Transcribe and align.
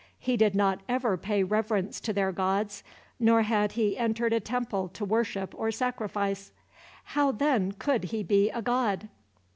He 0.17 0.35
did 0.35 0.55
not 0.55 0.81
ever 0.89 1.15
pay 1.15 1.43
reverence 1.43 1.99
to 1.99 2.11
their 2.11 2.31
gods, 2.31 2.83
nor 3.19 3.43
had 3.43 3.73
he 3.73 3.95
entered 3.99 4.33
a 4.33 4.39
temple 4.39 4.87
to 4.87 5.05
worship 5.05 5.53
or 5.55 5.69
sacrifice. 5.69 6.51
How 7.03 7.31
then 7.31 7.73
could 7.73 8.05
he 8.05 8.23
be 8.23 8.49
a 8.49 8.63
god? 8.63 9.09